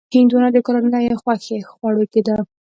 هندوانه 0.15 0.49
د 0.53 0.57
کورنیو 0.65 1.19
خوښې 1.21 1.57
خوړو 1.71 2.03
کې 2.11 2.21
ده. 2.27 2.35